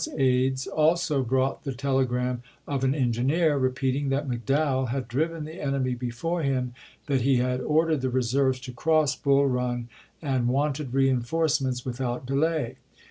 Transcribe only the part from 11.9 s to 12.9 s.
h', p 747.' out delay.